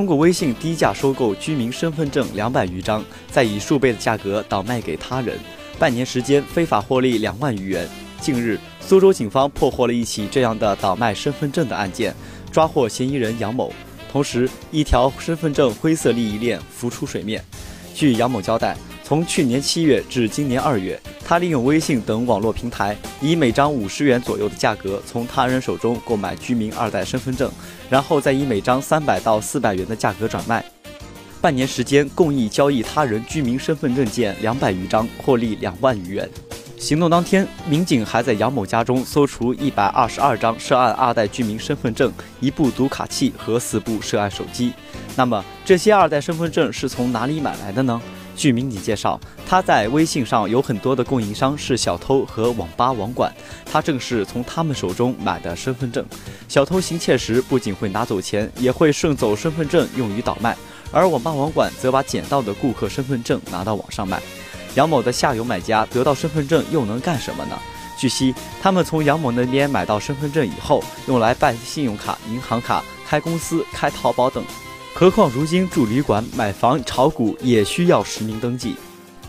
[0.00, 5.38] 通过微信低价收购居民身份证两百余张，再以数倍的价格倒卖给他人，
[5.78, 7.86] 半年时间非法获利两万余元。
[8.18, 12.14] 近日，苏州警方破获了一起这样的倒卖身份证的案件，
[12.50, 13.70] 抓获嫌疑人杨某，
[14.10, 17.44] 同时一条身份证灰色利益链浮出水面。
[17.94, 18.74] 据杨某交代，
[19.04, 20.98] 从去年七月至今年二月，
[21.30, 27.48] 他利用微信等网络平台，以每张五十元左右的价格从他人手中购买居民二代身份证，
[27.88, 30.64] 然后再以每张三百到四百元的价格转卖。
[31.40, 36.28] 半年时间，共计交易他人居民身份证件两百余张，获利两万余元。
[36.76, 44.72] 行动当天，民警还在杨某家中搜出一百二十二张涉案二代居民身份证、一部读卡器和四部涉案手机。
[45.14, 48.02] 那么，这些二代身份证是从哪里买来的呢？
[48.36, 53.32] 据民警介绍，他在微信上有很多的供应商是小偷和网吧网管，
[53.70, 56.04] 他正是从他们手中买的身份证。
[56.48, 60.56] 小偷行窃时不仅会拿走钱，也会顺走身份证用于倒卖，
[60.90, 64.20] 而网吧网管则把捡到的顾客身份证拿到网上卖。
[64.74, 67.58] 杨某的下游买家得到身份证又能干什么呢？
[67.98, 74.42] 据悉，他们从杨某那边买到身份证以后，用来办信用卡、银行卡、开公司、开淘宝等。
[74.92, 78.76] 何况如今住旅馆、买房、炒股也需要实名登记。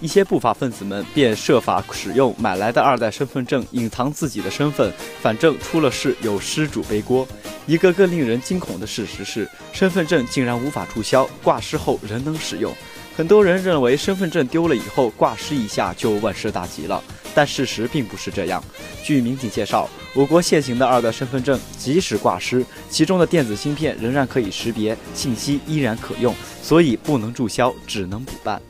[0.02, 7.26] 一些不法分子们便设法使用买来的二代身份证隐藏自己的身份，反正出了事有失主背锅。
[7.68, 12.74] 一个更令人惊恐的事实是，身份证竟然无法注销，挂失后仍能使用。
[13.16, 17.04] 很多人认为身份证丢了以后挂失一下就万事大吉了，
[17.36, 18.64] 但事实并不是这样。
[19.04, 28.62] 据民警介绍，我国现行的二代身份证即使挂失，其中的电子芯片仍然可以识别，信息依然可用，所以不能注销，只能补办。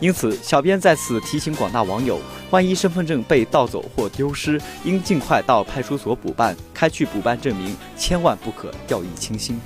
[0.00, 2.18] 因此，小编在此提醒广大网友：
[2.50, 9.60] 万一身份证被盗走或丢失，应尽快到派出所补办，开具补办证明，千万不可掉以轻心。